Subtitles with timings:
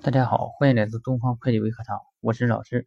[0.00, 2.86] 大家好，欢迎来到东方会计微课堂，我是老师。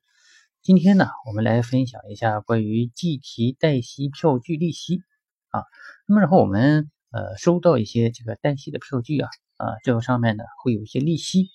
[0.61, 5.03] 今天呢，我们来分享一下关于计提贷息票据利息
[5.49, 5.65] 啊。
[6.07, 11.49] 那么然后我们呃收到一些这个贷息的票据啊啊，这个上面呢会有一些利息。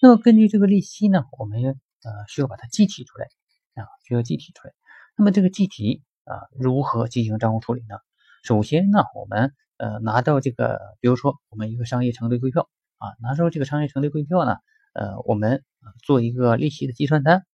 [0.00, 3.26] 那么根据这个利息呢，我们呃需要把它计提出来
[3.74, 4.72] 啊，需要计提出来。
[5.18, 7.96] 那么这个计提啊，如何进行账户处理呢？
[8.42, 14.56] 首先呢，我们呃拿到这个，比如说我们一个商业承兑汇票啊，拿到这个商业承兑汇票呢。
[14.92, 15.64] 呃，我们
[16.02, 17.46] 做一个利息的计算单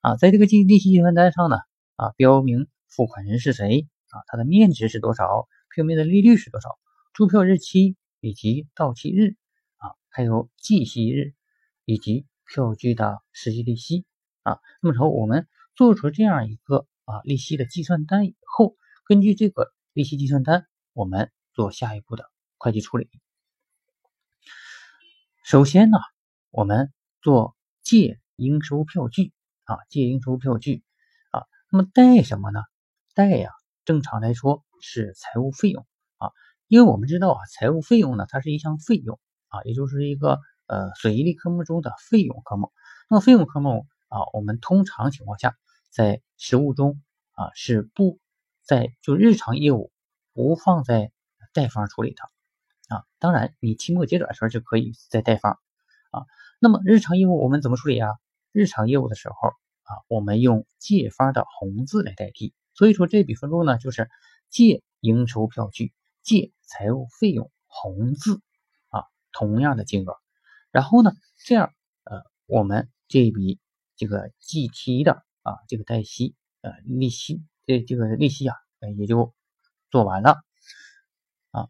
[0.00, 1.58] 啊，在这个计利息计算单上呢，
[1.96, 6.78] 啊，标明付款人是谁啊，它的面值是多少，票面的利率是多少，
[7.12, 9.36] 出票日期以及到期日
[9.76, 11.34] 啊，还有计息日
[11.84, 14.06] 以及票据的实际利息
[14.42, 14.58] 啊。
[14.80, 23.10] 那么说我们做出这样一个啊利息的计算单以后，根据这个利息计算单，我们做下一步的会计处理。
[25.44, 25.98] 首先呢。
[26.56, 29.34] 我们做借应收票据
[29.64, 30.82] 啊，借应收票据
[31.30, 32.62] 啊，那么贷什么呢？
[33.14, 33.50] 贷呀，
[33.84, 36.30] 正常来说是财务费用啊，
[36.66, 42.72] 因为我们知道啊，财务费用呢，它是一项费用啊，也就是一个呃损益类科目中的费用科目。
[43.10, 45.54] 那么费用科目啊，我们通常情况下
[45.90, 48.18] 在实务中啊是不
[48.62, 49.92] 在就日常业务
[50.32, 51.12] 不放在
[51.52, 52.22] 贷方处理的
[52.96, 53.04] 啊。
[53.18, 55.58] 当然，你期末结转时候就可以在贷方。
[56.16, 56.24] 啊，
[56.58, 58.08] 那么日常业务我们怎么处理啊？
[58.52, 59.34] 日常业务的时候
[59.82, 62.54] 啊，我们用借方的红字来代替。
[62.72, 64.08] 所以说这笔分录呢，就是
[64.48, 65.92] 借应收票据、
[66.22, 68.40] 借财务费用红字
[68.88, 70.16] 啊，同样的金额。
[70.70, 71.12] 然后呢，
[71.44, 71.72] 这样
[72.04, 73.60] 呃，我们这笔
[73.96, 78.56] 这个计提的啊，这个贷息呃利息这这个利息啊，
[78.98, 79.34] 也就
[79.90, 80.38] 做完了
[81.50, 81.68] 啊。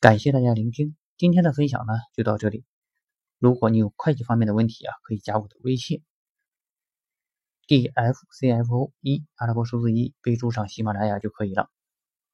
[0.00, 0.96] 感谢大家聆听。
[1.16, 2.64] 今天的分享呢就到这里。
[3.38, 6.02] 如果你有会计方面的问题啊，可以加我的微信
[7.66, 11.70] ：d f c f o 一阿拉伯数字一，备注上喜马拉雅就可以了。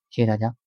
[0.09, 0.60] 谢谢大家。